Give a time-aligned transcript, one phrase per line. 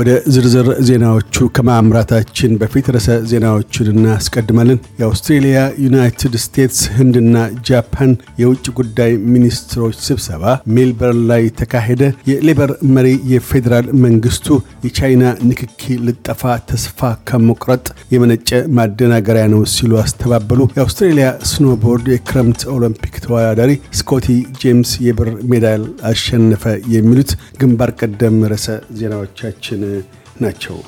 [0.00, 7.36] ወደ ዝርዝር ዜናዎቹ ከማምራታችን በፊት ርዕሰ ዜናዎቹን እናስቀድማለን። የአውስትሬልያ፣ ዩናይትድ ስቴትስ፣ ህንድና
[7.68, 10.44] ጃፓን የውጭ ጉዳይ ሚኒስትሮች ስብሰባ
[10.74, 14.48] ሜልበርን ላይ ተካሄደ። የሌበር መሪ የፌዴራል መንግስቱ
[14.86, 16.98] የቻይና ንክኪ ልጠፋ ተስፋ
[17.30, 18.48] ከመቁረጥ የመነጨ
[18.78, 24.28] ማደናገሪያ ነው ሲሉ አስተባበሉ። የአውስትሬልያ snowboard የክረምት ኦሎምፒክ ተወዳዳሪ ስኮቲ
[24.62, 28.66] ጄምስ የብር ሜዳል አሸነፈ። የሚሉት ግንባር ቀደም ርዕሰ
[28.98, 29.76] ዜናዎቻችን
[30.42, 30.78] ናቸው።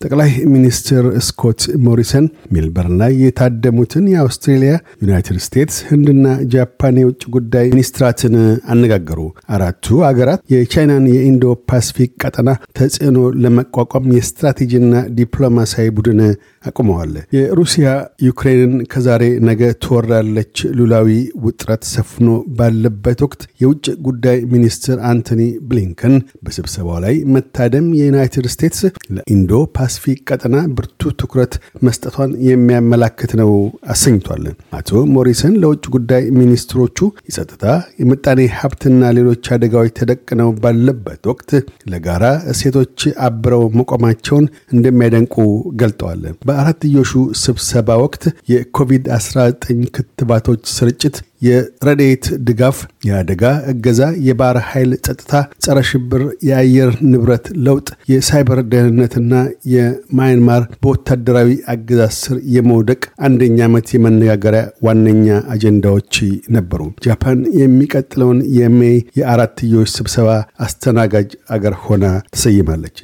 [0.00, 4.70] ጠቅላይ ሚኒስትር ስኮት ሞሪሰን ሜልበርን ላይ የታደሙትን የአውስትሬልያ፣
[5.02, 8.34] ዩናይትድ ስቴትስ፣ ህንድና ጃፓን የውጭ ጉዳይ ሚኒስትራትን
[8.72, 9.20] አነጋገሩ።
[9.54, 16.22] አራቱ አገራት የቻይናን የኢንዶ ፓስፊክ ቀጠና ተጽዕኖ ለመቋቋም የስትራቴጂና ዲፕሎማሲያዊ ቡድን
[16.68, 17.90] አቁመዋል። የሩሲያ
[18.26, 21.10] ዩክሬንን ከዛሬ ነገ ትወራለች ሉላዊ
[21.44, 22.26] ውጥረት ሰፍኖ
[22.56, 28.82] ባለበት ወቅት የውጭ ጉዳይ ሚኒስትር አንቶኒ ብሊንከን በስብሰባው ላይ መታደም የዩናይትድ ስቴትስ
[29.14, 29.54] ለኢንዶ
[29.90, 31.52] ፓስፊክ ቀጠና ብርቱ ትኩረት
[31.86, 33.50] መስጠቷን የሚያመላክት ነው
[33.92, 34.44] አሰኝቷል።
[34.78, 37.64] አቶ ሞሪሰን ለውጭ ጉዳይ ሚኒስትሮቹ የጸጥታ
[38.02, 41.50] የምጣኔ ሀብትና ሌሎች አደጋዎች ተደቅነው ባለበት ወቅት
[41.92, 45.36] ለጋራ እሴቶች አብረው መቆማቸውን እንደሚያደንቁ
[45.82, 47.12] ገልጠዋል። በአራትዮሹ
[47.44, 55.32] ስብሰባ ወቅት የኮቪድ-19 ክትባቶች ስርጭት የረድኤት ድጋፍ፣ የአደጋ እገዛ፣ የባህር ኃይል ጸጥታ፣
[55.64, 59.32] ጸረ ሽብር፣ የአየር ንብረት ለውጥ፣ የሳይበር ደህንነትና
[59.74, 66.14] የማይንማር በወታደራዊ አገዛዝ ስር የመውደቅ አንደኛ ዓመት የመነጋገሪያ ዋነኛ አጀንዳዎች
[66.56, 70.28] ነበሩ። ጃፓን የሚቀጥለውን የሜይ የአራትዮሽ ስብሰባ
[70.66, 72.04] አስተናጋጅ አገር ሆና
[72.34, 72.98] ተሰይማለች።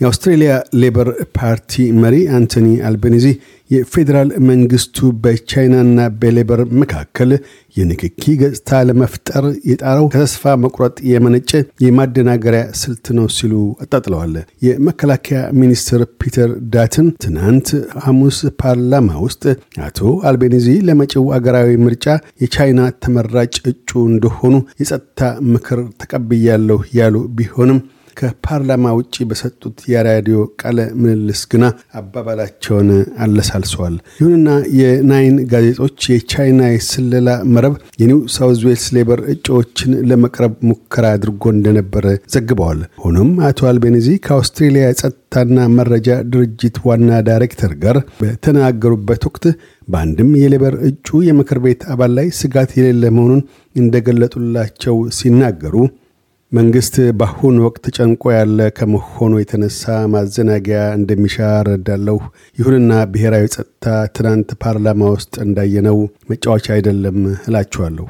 [0.00, 3.26] የአውስትሬልያ ሌበር ፓርቲ መሪ አንቶኒ አልቤኒዚ
[3.70, 7.30] የፌዴራል መንግስቱ በቻይናና በሌበር መካከል
[7.76, 11.50] የንክኪ ገጽታ ለመፍጠር የጣረው ከተስፋ መቁረጥ የመነጨ
[11.84, 13.54] የማደናገሪያ ስልት ነው ሲሉ
[13.84, 14.34] አጣጥለዋል።
[14.66, 17.70] የመከላከያ ሚኒስትር ፒተር ዳትን ትናንት
[18.06, 19.44] ሐሙስ ፓርላማ ውስጥ
[19.86, 20.00] አቶ
[20.30, 22.06] አልቤኒዚ ለመጪው አገራዊ ምርጫ
[22.44, 25.20] የቻይና ተመራጭ እጩ እንደሆኑ የጸጥታ
[25.52, 27.80] ምክር ተቀብያለሁ ያሉ ቢሆንም
[28.16, 31.64] ከፓርላማ ውጭ በሰጡት የራዲዮ ቃለ ምልልስ ግና
[32.00, 32.90] አባባላቸውን
[33.24, 41.44] አለሳልሰዋል። ይሁንና የናይን ጋዜጦች የቻይና የስለላ መረብ የኒው ሳውዝ ዌልስ ሌበር እጩዎችን ለመቅረብ ሙከራ አድርጎ
[41.54, 45.24] እንደነበረ ዘግበዋል። ሆኖም አቶ አልቤኒዚ ከአውስትሬሊያ የጸጥታና
[45.76, 49.44] መረጃ ድርጅት ዋና ዳይሬክተር ጋር በተናገሩበት ወቅት
[49.88, 53.42] በአንድም የሌበር እጩ የምክር ቤት አባል ላይ ስጋት የሌለ መሆኑን
[53.76, 55.74] እንደገለጡላቸው ሲናገሩ
[56.52, 61.36] መንግስት በአሁኑ ወቅት ጨንቆ ያለ ከመሆኑ የተነሳ ማዘናጊያ እንደሚሻ
[61.68, 62.18] ረዳለሁ።
[62.58, 63.84] ይሁንና ብሔራዊ ጸጥታ
[64.16, 65.98] ትናንት ፓርላማ ውስጥ እንዳየነው
[66.30, 68.08] መጫወቻ አይደለም እላችኋለሁ፣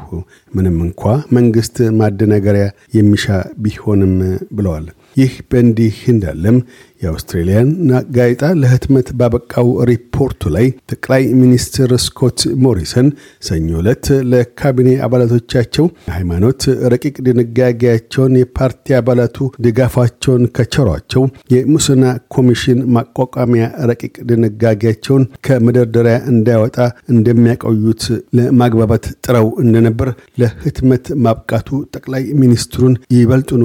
[0.52, 1.02] ምንም እንኳ
[1.38, 2.66] መንግስት ማደናገሪያ
[2.98, 3.26] የሚሻ
[3.64, 4.14] ቢሆንም
[4.52, 4.86] ብለዋል።
[5.16, 6.56] ይህ በእንዲህ እንዳለም
[7.02, 7.68] የአውስትሬልያን
[8.16, 13.08] ጋዜጣ ለህትመት ባበቃው ሪፖርቱ ላይ ጠቅላይ ሚኒስትር ስኮት ሞሪሰን
[13.48, 16.62] ሰኞ ዕለት ለካቢኔ አባላቶቻቸው ሃይማኖት
[16.92, 22.04] ረቂቅ ድንጋጌያቸውን የፓርቲ አባላቱ ድጋፋቸውን ከቸሯቸው የሙስና
[22.36, 26.78] ኮሚሽን ማቋቋሚያ ረቂቅ ድንጋጌያቸውን ከመደርደሪያ እንዳያወጣ
[27.14, 28.04] እንደሚያቆዩት
[28.38, 30.10] ለማግባባት ጥረው እንደነበር
[30.42, 33.62] ለህትመት ማብቃቱ ጠቅላይ ሚኒስትሩን ይበልጡኑ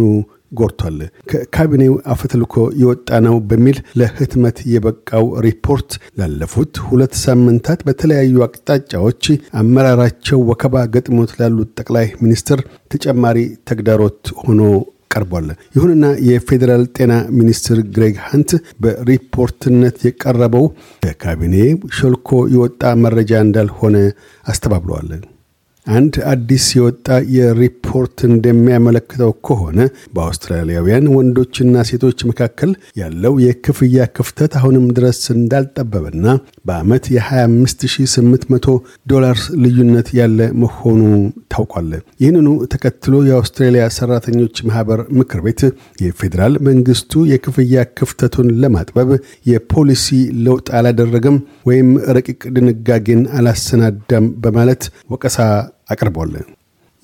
[0.52, 0.98] ጎርቷል።
[1.32, 9.24] ከካቢኔው አፈትልኮ የወጣ ነው በሚል ለህትመት የበቃው ሪፖርት ላለፉት ሁለት ሳምንታት በተለያዩ አቅጣጫዎች
[9.62, 13.38] አመራራቸው ወከባ ገጥሞት ላሉት ጠቅላይ ሚኒስትር ተጨማሪ
[13.70, 14.62] ተግዳሮት ሆኖ
[15.12, 18.52] ቀርቧል። ይሁንና የፌዴራል ጤና ሚኒስትር ግሬግ ሃንት
[18.84, 20.66] በሪፖርትነት የቀረበው
[21.04, 21.56] ከካቢኔ
[21.98, 23.98] ሾልኮ የወጣ መረጃ እንዳልሆነ
[24.46, 25.12] አስተባብለዋል።
[25.88, 29.80] አንድ አዲስ የወጣ የሪፖርት እንደሚያመለክተው ከሆነ
[30.16, 36.26] በአውስትራሊያውያን ወንዶችና ሴቶች መካከል ያለው የክፍያ ክፍተት አሁንም ድረስ እንዳልጠበበና
[36.66, 38.76] በዓመት የ25800
[39.12, 41.02] ዶላርስ ልዩነት ያለ መሆኑ
[41.54, 41.90] ታውቋል።
[42.22, 45.64] ይህንኑ ተከትሎ የአውስትራሊያ ሰራተኞች ማህበር ምክር ቤት
[46.04, 47.60] የፌዴራል መንግስቱ የክፍያ
[47.98, 49.10] ክፍተቱን ለማጥበብ
[49.52, 50.08] የፖሊሲ
[50.46, 51.38] ለውጥ አላደረገም
[51.70, 55.38] ወይም ረቂቅ ድንጋጌን አላሰናዳም በማለት ወቀሳ
[55.92, 56.34] አቅርቧል።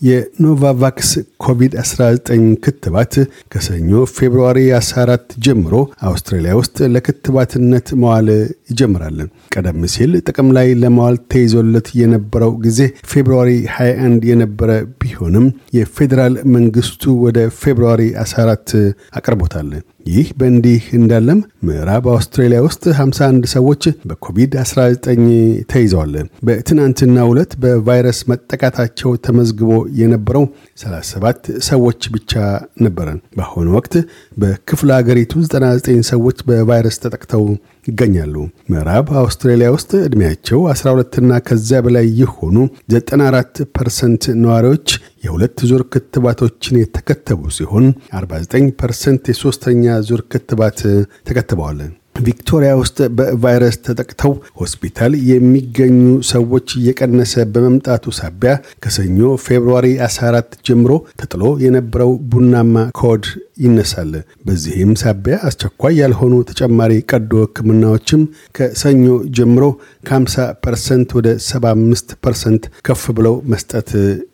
[0.01, 2.27] የኖቫቫክስ ኮቪድ-19
[2.63, 3.13] ክትባት
[3.51, 5.73] ከሰኞ ፌብርዋሪ 14 ጀምሮ
[6.09, 8.27] አውስትራሊያ ውስጥ ለክትባትነት መዋል
[8.69, 9.19] ይጀምራል።
[9.53, 12.79] ቀደም ሲል ጥቅም ላይ ለማዋል ተይዞለት የነበረው ጊዜ
[13.11, 14.71] ፌብርዋሪ 21 የነበረ
[15.01, 15.45] ቢሆንም
[15.77, 18.73] የፌዴራል መንግስቱ ወደ ፌብርዋሪ 14
[19.19, 19.69] አቅርቦታል።
[20.09, 25.25] ይህ በእንዲህ እንዳለም ምዕራብ አውስትራሊያ ውስጥ 51 ሰዎች በኮቪድ-19
[25.71, 26.13] ተይዘዋል።
[26.47, 30.45] በትናንትና ዕለት በቫይረስ መጠቃታቸው ተመዝግቦ የነበረው
[30.83, 32.33] 37 ሰዎች ብቻ
[32.81, 33.95] ነበረ። በአሁኑ ወቅት
[34.41, 37.43] በክፍለ ሀገሪቱ 99 ሰዎች በቫይረስ ተጠቅተው
[37.87, 38.35] ይገኛሉ።
[38.71, 42.55] ምዕራብ አውስትራሊያ ውስጥ ዕድሜያቸው 12ና ከዚያ በላይ የሆኑ
[42.93, 44.87] 94 ፐርሰንት ነዋሪዎች
[45.25, 47.85] የሁለት ዙር ክትባቶችን የተከተቡ ሲሆን
[48.17, 50.81] 49 ፐርሰንት የሦስተኛ ዙር ክትባት
[51.29, 51.79] ተከትበዋል።
[52.19, 55.99] ቪክቶሪያ ውስጥ በቫይረስ ተጠቅተው ሆስፒታል የሚገኙ
[56.31, 58.53] ሰዎች እየቀነሰ በመምጣቱ ሳቢያ
[58.83, 60.91] ከሰኞ February 14 ጀምሮ
[61.21, 63.25] ተጥሎ የነበረው ቡናማ ኮድ
[63.59, 64.11] ይነሳል።
[64.47, 68.21] በዚህም ሳቢያ አስቸኳይ ያልሆኑ ተጨማሪ ቀዶ ሕክምናዎችም
[68.57, 69.05] ከሰኞ
[69.37, 69.63] ጀምሮ
[70.07, 70.35] ከ50
[70.65, 73.89] ፐርሰንት ወደ 75 ፐርሰንት ከፍ ብለው መስጠት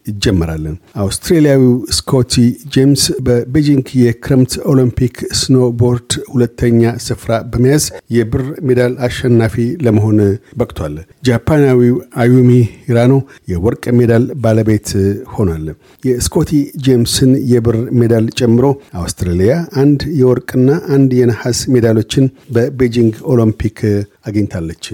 [0.09, 0.65] ይጀመራል።
[1.03, 2.33] አውስትሬሊያዊው ስኮቲ
[2.73, 6.71] ጄምስ በቤጂንግ የክረምት ኦሎምፒክ snowboard ሁለተኛ
[7.05, 7.72] ስፍራ በመያዝ
[8.15, 9.55] የብር ሜዳል አሸናፊ
[9.85, 10.19] ለመሆን
[10.59, 10.95] በቅቷል።
[11.27, 12.49] ጃፓናዊው አዩሙ
[12.87, 13.13] ሂራኖ
[13.51, 14.89] የወርቅ ሜዳል ባለቤት
[15.33, 15.65] ሆኗል።
[16.03, 16.51] የስኮቲ
[16.85, 18.65] ጄምስን የብር ሜዳል ጨምሮ
[19.01, 19.53] አውስትራሊያ
[19.83, 22.25] አንድ የወርቅና አንድ የነሐስ ሜዳሎችን
[22.55, 23.79] በቤጂንግ ኦሎምፒክ
[24.27, 24.85] አግኝታለች።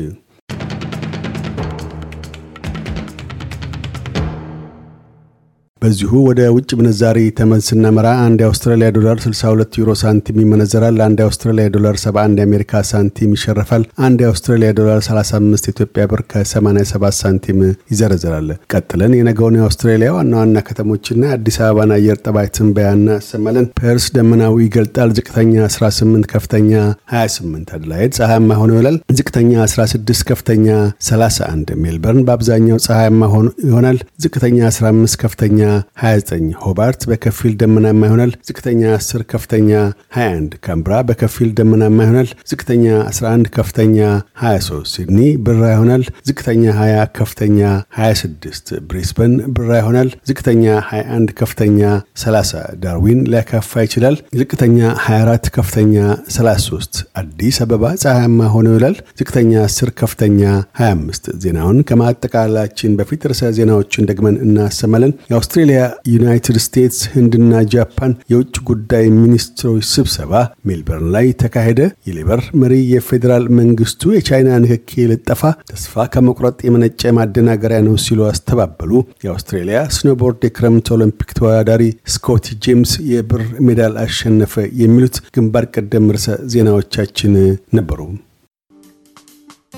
[5.82, 11.66] በዚሁ ወደ ውጭ ምንዛሪ ተመን ስናመራ አንድ የአውስትራሊያ ዶላር 62 ዩሮ ሳንቲም ይመነዘራል። አንድ የአውስትራሊያ
[11.76, 17.60] ዶላር 71 የአሜሪካ ሳንቲም ይሸርፋል። አንድ የአውስትራሊያ ዶላር 35 ኢትዮጵያ ብር ከ87 ሳንቲም
[17.92, 24.60] ይዘረዝራል። ቀጥለን የነገውን የአውስትራሊያ ዋና ዋና ከተሞችና አዲስ አበባን አየር ጠባይ ትንበያ እናሰማለን። ፐርስ ደመናዊ
[24.66, 26.74] ይገልጣል። ዝቅተኛ 18፣ ከፍተኛ
[27.14, 29.98] 28። አድላይድ ፀሐያማ ሆኖ ይውላል። ዝቅተኛ 16፣
[30.30, 30.68] ከፍተኛ
[31.08, 33.24] 31። ሜልበርን በአብዛኛው ፀሐያማ
[33.66, 35.60] ይሆናል። ዝቅተኛ 15፣ ከፍተኛ
[36.02, 39.70] 29 ሆባርት በከፊል ደመናማ ይሆናል። ዝቅተኛ 10 ከፍተኛ
[40.18, 43.98] 21 ካንብራ በከፊል ደመናማ ይሆናል። ዝቅተኛ 11 ከፍተኛ
[44.44, 47.60] 23 ሲድኒ ብራ ይሆናል። ዝቅተኛ 20 ከፍተኛ
[48.00, 51.80] 26 ብሪስበን ብራ ይሆናል። ዝቅተኛ 21 ከፍተኛ
[52.24, 53.48] 30 ዳርዊን ሊያካፋ
[53.86, 55.96] ይችላል። ዝቅተኛ 24 ከፍተኛ
[56.36, 60.42] 33 አዲስ አበባ ፀሐያማ ሆኖ ይውላል። ዝቅተኛ 10 ከፍተኛ
[60.80, 65.14] 25 ዜናውን ከማጠቃላችን በፊት ርዕሰ ዜናዎችን ደግመን እናሰማለን።
[65.62, 65.80] የአውስትሬሊያ
[66.12, 70.32] ዩናይትድ ስቴትስ፣ ህንድና ጃፓን የውጭ ጉዳይ ሚኒስትሮች ስብሰባ
[70.68, 75.42] ሜልበርን ላይ ተካሄደ። የሌበር መሪ የፌዴራል መንግስቱ የቻይና ንክኪ ልጠፋ
[75.72, 78.92] ተስፋ ከመቁረጥ የመነጨ ማደናገሪያ ነው ሲሉ አስተባበሉ።
[79.26, 81.84] የአውስትሬሊያ snowboard የክረምት ኦሎምፒክ ተወዳዳሪ
[82.14, 87.36] ስኮቲ ጄምስ የብር ሜዳል አሸነፈ። የሚሉት ግንባር ቀደም ርዕሰ ዜናዎቻችን
[87.74, 88.02] ነበሩ።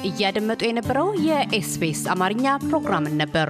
[0.07, 3.49] እያደመጡ የነበረው የኤስቢኤስ አማርኛ ፕሮግራምን ነበር።